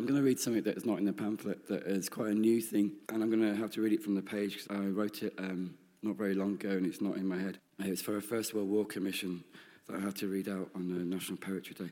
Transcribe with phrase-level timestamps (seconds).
[0.00, 2.34] I'm going to read something that is not in the pamphlet that is quite a
[2.34, 4.86] new thing, and I'm going to have to read it from the page because I
[4.86, 7.58] wrote it um, not very long ago and it's not in my head.
[7.80, 9.44] It's for a First World War commission
[9.86, 11.90] that I had to read out on the National Poetry Day.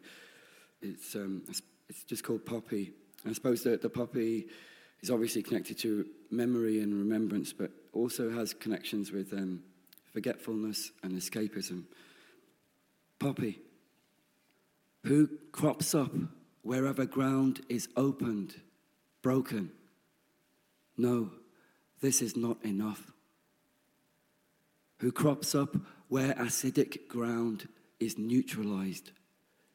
[0.81, 1.43] It's, um,
[1.91, 2.93] it's just called Poppy.
[3.29, 4.47] I suppose that the poppy
[5.03, 9.63] is obviously connected to memory and remembrance, but also has connections with um,
[10.15, 11.83] forgetfulness and escapism.
[13.19, 13.59] Poppy,
[15.05, 16.13] who crops up
[16.69, 18.55] wherever ground is opened,
[19.23, 19.71] broken.
[20.99, 21.31] No,
[22.03, 23.11] this is not enough.
[24.99, 25.77] Who crops up
[26.09, 27.69] where acidic ground
[27.99, 29.13] is neutralized.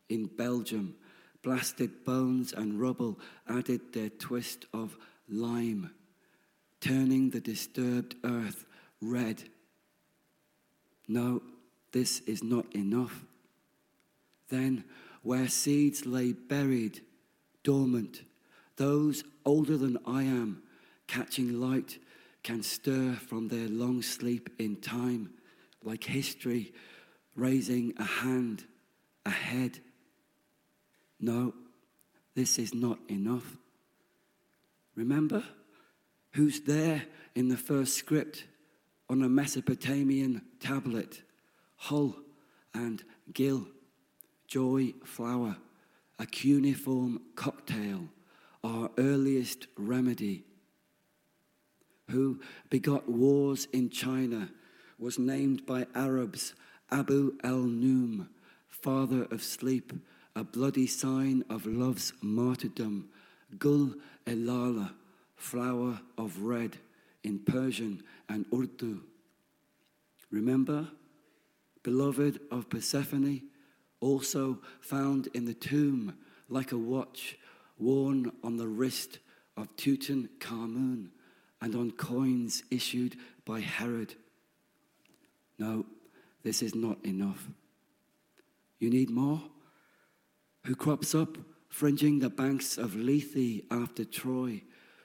[0.08, 0.94] In Belgium,
[1.42, 3.20] blasted bones and rubble
[3.50, 4.96] added their twist of
[5.28, 5.96] lime,
[6.80, 8.66] turning the disturbed earth
[9.02, 9.42] red.
[11.08, 11.42] No,
[11.92, 13.26] this is not enough.
[14.50, 14.84] Then
[15.24, 17.02] where seeds lay buried,
[17.64, 18.22] dormant.
[18.76, 20.62] Those older than I am,
[21.08, 21.98] catching light,
[22.44, 25.32] can stir from their long sleep in time,
[25.82, 26.74] like history,
[27.36, 28.66] raising a hand,
[29.26, 29.80] a head.
[31.20, 31.54] No,
[32.36, 33.58] this is not enough.
[34.96, 35.44] Remember
[36.32, 38.46] who's there in the first script
[39.10, 41.22] on a Mesopotamian tablet?
[41.78, 42.16] Hull
[42.74, 43.68] and Gill
[44.54, 45.58] joy flower,
[46.20, 48.08] a cuneiform cocktail,
[48.64, 50.44] our earliest remedy.
[52.12, 54.50] Who begot wars in China,
[55.00, 56.54] was named by Arabs
[56.92, 58.28] Abu el Noom,
[58.70, 59.92] father of sleep,
[60.36, 63.10] a bloody sign of love's martyrdom,
[63.58, 63.96] Gul
[64.28, 64.92] Elala,
[65.36, 66.78] flower of red
[67.24, 69.02] in Persian and Urdu.
[70.30, 70.90] Remember,
[71.82, 73.42] beloved of Persephone,
[74.04, 76.18] also found in the tomb
[76.50, 77.38] like a watch
[77.78, 79.20] worn on the wrist
[79.56, 81.08] of Tutankhamun
[81.62, 83.16] and on coins issued
[83.46, 84.16] by Herod.
[85.58, 85.86] No,
[86.44, 87.48] this is not enough.
[88.80, 89.42] You need more?
[90.66, 91.38] Who crops up
[91.70, 94.62] fringing the banks of Lethe after Troy,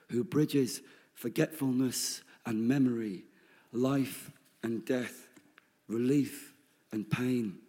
[0.09, 0.81] who bridges
[1.13, 3.23] forgetfulness and memory,
[3.71, 5.27] life and death,
[5.87, 6.53] relief
[6.91, 7.59] and pain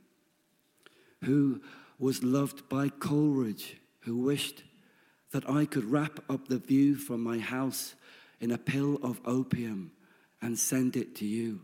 [1.24, 1.60] who
[1.98, 4.62] was loved by Coleridge, who wished
[5.32, 7.94] that I could wrap up the view from my house
[8.40, 9.92] in a pill of opium
[10.42, 11.60] and send it to you,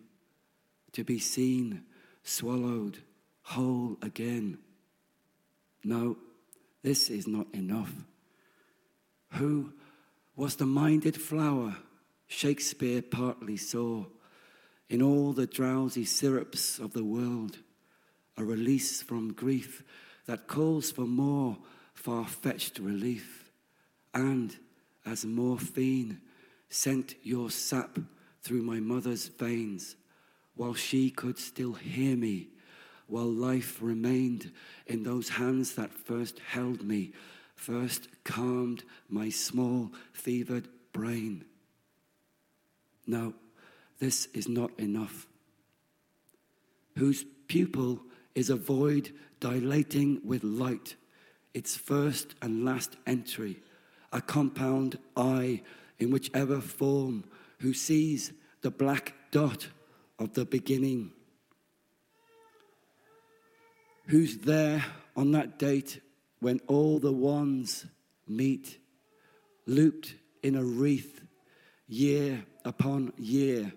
[0.93, 1.85] to be seen,
[2.23, 2.99] swallowed,
[3.43, 4.59] whole again.
[5.83, 6.17] No,
[6.83, 7.93] this is not enough.
[9.33, 9.73] Who
[10.37, 11.77] was the minded flower
[12.27, 14.05] Shakespeare partly saw
[14.89, 17.59] in all the drowsy syrups of the world?
[18.37, 19.83] A release from grief
[20.27, 21.57] that calls for more
[21.95, 23.51] far fetched relief.
[24.13, 24.57] And
[25.05, 26.21] as morphine
[26.69, 27.99] sent your sap
[28.43, 29.97] through my mother's veins,
[30.55, 32.49] while she could still hear me,
[33.07, 34.53] while life remained
[34.87, 37.13] in those hands that first held me,
[37.55, 41.45] first calmed my small, fevered brain.
[43.07, 43.35] Now,
[43.99, 45.27] this is not enough.
[46.97, 48.01] Whose pupil
[48.37, 49.11] is a void
[49.41, 50.95] dilating with light,
[51.55, 53.57] its first and last entry,
[54.13, 55.63] a compound eye
[55.99, 57.25] in whichever form,
[57.61, 59.67] who sees the black dot
[60.19, 61.11] of the beginning.
[64.09, 64.85] Who's there
[65.17, 66.01] on that date
[66.41, 67.87] when all the ones
[68.29, 68.79] meet,
[69.67, 71.23] looped in a wreath,
[71.89, 73.73] year upon year,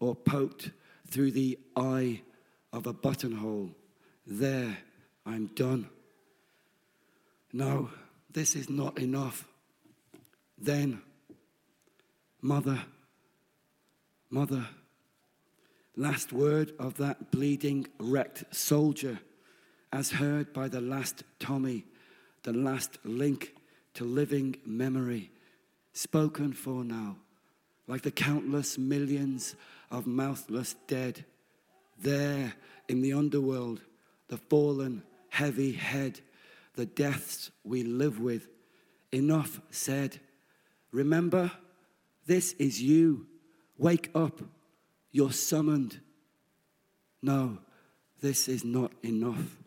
[0.00, 0.70] or poked
[1.08, 2.20] through the eye
[2.74, 3.70] of a buttonhole?
[4.26, 4.76] There,
[5.26, 5.88] I'm done.
[7.52, 7.90] No,
[8.30, 9.46] this is not enough.
[10.58, 11.02] Then,
[12.40, 12.82] Mother,
[14.30, 14.66] Mother,
[15.96, 19.18] last word of that bleeding, wrecked soldier,
[19.92, 21.84] as heard by the last Tommy,
[22.44, 23.54] the last link
[23.94, 25.30] to living memory,
[25.92, 27.16] spoken for now,
[27.86, 29.54] like the countless millions
[29.90, 31.24] of mouthless dead,
[31.98, 32.54] there
[32.88, 33.80] in the underworld
[34.32, 36.18] the fallen, heavy head,
[36.74, 38.48] the deaths we live with.
[39.12, 40.20] Enough said.
[40.90, 41.52] Remember,
[42.24, 43.26] this is you.
[43.76, 44.40] Wake up.
[45.10, 46.00] You're summoned.
[47.20, 47.58] No,
[48.22, 49.58] this is not enough.